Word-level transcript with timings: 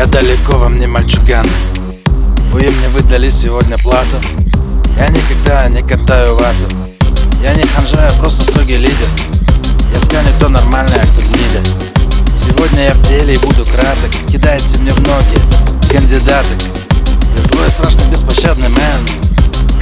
Я 0.00 0.06
далеко, 0.06 0.56
во 0.56 0.70
мне 0.70 0.86
мальчуган. 0.86 1.46
Вы 2.52 2.62
мне 2.62 2.88
выдали 2.88 3.28
сегодня 3.28 3.76
плату. 3.76 4.16
Я 4.96 5.08
никогда 5.08 5.68
не 5.68 5.82
катаю 5.82 6.36
вату. 6.36 6.74
Я 7.42 7.52
не 7.52 7.66
ханжа, 7.66 8.06
я 8.06 8.12
просто 8.18 8.44
строгий 8.44 8.78
лидер. 8.78 9.08
Я 9.92 10.00
скажу 10.00 10.30
то 10.40 10.48
нормально, 10.48 10.94
а 10.94 11.06
кто 11.06 11.20
гнида. 11.20 11.68
Сегодня 12.34 12.84
я 12.84 12.94
в 12.94 13.08
деле 13.08 13.34
и 13.34 13.38
буду 13.40 13.62
краток. 13.66 14.10
Кидайте 14.32 14.78
мне 14.78 14.94
в 14.94 15.02
ноги 15.02 15.92
кандидаток. 15.92 16.62
Я 17.36 17.42
злой, 17.52 17.70
страшно 17.70 18.00
беспощадный 18.10 18.70
мэн. 18.70 19.00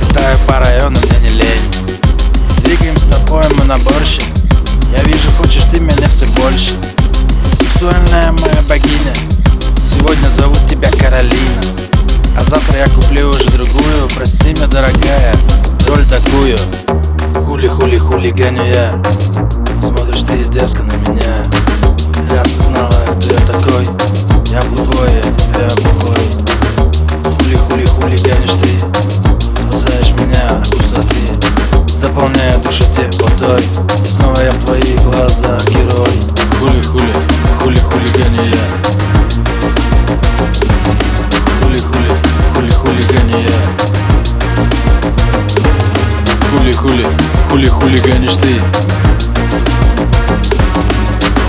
Катаю 0.00 0.36
по 0.48 0.58
району, 0.58 0.98
мне 0.98 1.30
не 1.30 1.36
лень. 1.36 2.00
Двигаем 2.64 2.98
с 2.98 3.04
тобой 3.04 3.44
мы 3.56 3.66
на 3.66 3.78
борще 3.78 4.22
Я 4.96 5.00
вижу, 5.04 5.30
хочешь 5.38 5.62
ты 5.70 5.78
меня 5.78 6.08
все 6.08 6.26
больше. 6.40 6.72
Сексуальная 7.60 8.32
моя 8.32 8.62
богиня 8.68 9.14
Сегодня 9.98 10.28
зовут 10.30 10.58
тебя 10.70 10.90
Каролина. 10.92 11.60
А 12.36 12.44
завтра 12.44 12.78
я 12.78 12.88
куплю 12.88 13.30
уже 13.30 13.50
другую. 13.50 14.08
Прости 14.14 14.54
меня, 14.54 14.68
дорогая, 14.68 15.34
роль 15.88 16.04
такую. 16.04 16.56
Хули-хули 17.44 17.96
хулиганю 17.96 18.64
я. 18.64 19.02
Смотришь 19.82 20.22
ты 20.22 20.44
дерзко 20.44 20.84
на 20.84 20.92
меня. 20.92 21.44
Я 22.32 22.42
осознала, 22.42 22.94
кто 23.16 23.28
я 23.28 23.40
такой. 23.40 23.88
Я 24.46 24.62
благой, 24.70 25.10
Хули-хули, 46.68 47.06
хули-хулиганишь 47.48 48.34
ты. 48.34 48.60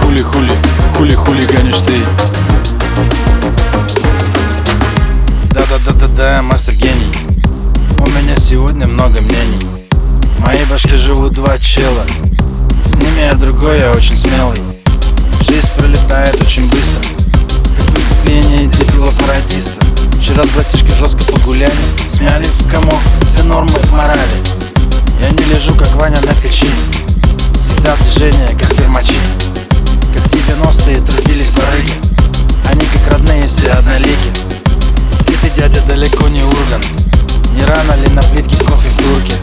Хули-хули, 0.00 0.52
хули-хулиганишь 0.96 1.80
ты. 1.80 1.94
Да-да-да-да-да, 5.50 6.42
мастер 6.42 6.74
гений. 6.74 7.12
У 7.98 8.08
меня 8.08 8.36
сегодня 8.36 8.86
много 8.86 9.20
мнений. 9.22 9.66
В 10.36 10.40
моей 10.40 10.64
башке 10.66 10.96
живут 10.96 11.32
два 11.32 11.58
чела. 11.58 12.04
С 12.84 12.94
ними 12.98 13.26
я 13.26 13.34
другой, 13.34 13.80
я 13.80 13.90
очень 13.90 14.16
смелый. 14.16 14.62
Жизнь 15.48 15.68
пролетает 15.76 16.40
очень 16.40 16.70
быстро 16.70 17.17
лежу, 26.18 26.24
как 26.24 26.24
Ваня 26.24 26.26
на 26.26 26.34
печи. 26.34 26.68
Всегда 27.60 27.96
движение, 27.96 28.56
как 28.58 28.72
фермачи. 28.72 29.18
Как 30.14 30.24
90-е 30.32 31.00
трудились 31.00 31.50
барыги. 31.50 31.92
Они 32.70 32.84
как 32.86 33.12
родные 33.12 33.46
все 33.46 33.70
однолики. 33.72 34.30
И 35.26 35.32
ты, 35.32 35.50
дядя, 35.56 35.80
далеко 35.86 36.28
не 36.28 36.42
урган. 36.42 36.82
Не 37.54 37.64
рано 37.64 37.92
ли 38.02 38.08
на 38.14 38.22
плитке 38.22 38.56
кофе 38.58 38.88
в 38.90 39.02
турке 39.02 39.34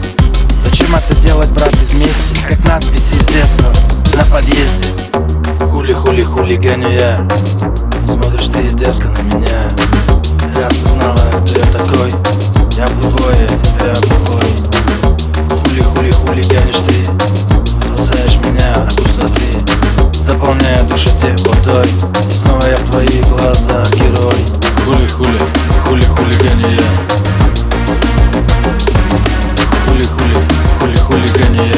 Зачем 0.64 0.94
это 0.94 1.14
делать, 1.16 1.50
брат, 1.50 1.72
из 1.82 1.92
мести? 1.92 2.36
Как 2.48 2.64
надписи 2.64 3.14
из 3.14 3.26
детства 3.26 3.72
на 4.16 4.24
подъезде. 4.24 4.88
Хули-хули 5.70 6.22
хулиганю 6.22 6.90
я. 6.90 7.28
Смотришь 8.06 8.48
ты 8.48 8.62
дерзко 8.70 9.08
на 9.08 9.18
меня 9.18 9.65
Хули-хули, 30.06 30.38
хули-хулигане 30.78 31.58
я 31.58 31.76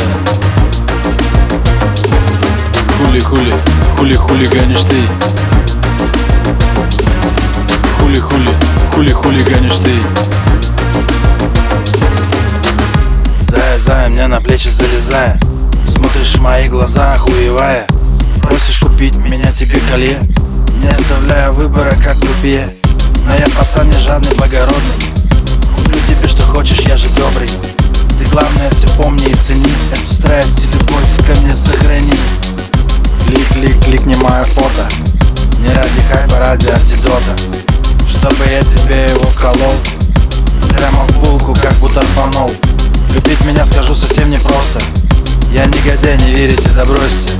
Хули-хули, 2.98 3.54
хули-хулиганишь 3.96 4.82
ты. 4.82 5.00
Хули-хули, 7.98 8.52
хули-хулиганишь 8.92 9.78
ты. 9.78 9.94
Зая, 13.50 13.78
зая, 13.80 14.08
мне 14.08 14.26
на 14.26 14.40
плечи 14.40 14.68
залезая. 14.68 15.38
Смотришь 15.88 16.34
в 16.34 16.40
мои 16.42 16.68
глаза, 16.68 17.14
охуевая. 17.14 17.86
Просишь 18.42 18.78
купить 18.78 19.16
меня 19.16 19.52
тебе 19.52 19.80
колье 19.90 20.18
Не 20.82 20.88
оставляя 20.88 21.50
выбора, 21.50 21.94
как 22.02 22.18
крупье 22.18 22.74
Но 23.26 23.34
я 23.34 23.46
пацан 23.54 23.88
не 23.90 23.98
жадный, 23.98 24.34
ради 36.38 36.66
антидота 36.68 37.36
Чтобы 38.08 38.44
я 38.50 38.60
тебе 38.60 39.10
его 39.10 39.24
вколол. 39.34 39.74
Прямо 40.76 41.02
в 41.04 41.18
булку, 41.20 41.54
как 41.54 41.72
бутерфанол 41.74 42.50
Любить 43.14 43.44
меня 43.44 43.64
скажу 43.64 43.94
совсем 43.94 44.30
непросто. 44.30 44.80
Я 45.52 45.64
негодяй, 45.64 46.18
не 46.18 46.34
верите, 46.34 46.68
да 46.76 46.84
бросьте. 46.84 47.32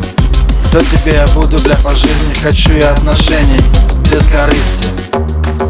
Кто 0.69 0.81
тебе 0.81 1.15
я 1.15 1.27
буду, 1.29 1.59
бля, 1.59 1.77
по 1.77 1.95
жизни? 1.95 2.35
Хочу 2.43 2.73
я 2.73 2.93
отношений, 2.93 3.61
без 4.11 4.27
корысти. 4.29 4.87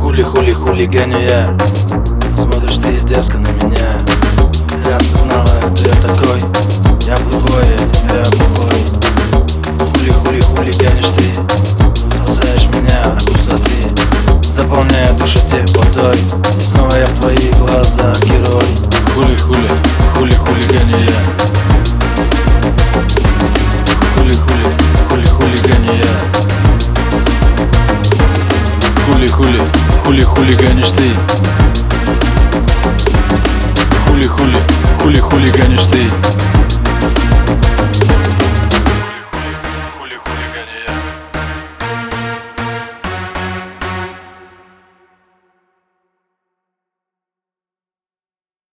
Хули-хули 0.01 0.53
хулиганю 0.53 1.21
я. 1.21 1.57
Смотришь 2.37 2.77
ты 2.77 2.93
дерзко 3.07 3.39
на 3.39 3.49
меня. 3.49 3.99
Ты 4.85 4.91
осознала, 4.91 5.61
кто 5.73 5.98
Заполняя 14.79 15.13
душу 15.15 15.41
теплотой 15.51 16.17
И 16.61 16.63
снова 16.63 16.95
я 16.95 17.07
в 17.09 17.19
твоих 17.19 17.51
глазах 17.59 18.17
герой. 18.21 18.65
Хули-хули, 19.13 19.69
хули-хулигане 20.15 21.05
я. 21.05 21.19
Хули-хули, 24.15 24.67
хули-хулигане 25.09 25.91
я. 25.99 26.13
Хули-хулиганишь 29.07 29.33
ты 29.37 29.49
Хули-хули, 29.51 29.61
хули-хулиганишь 30.05 30.91
ты 30.91 31.38